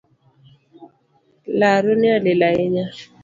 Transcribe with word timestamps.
Laroni 1.59 2.07
olil 2.17 2.41
ahinya 2.49 2.85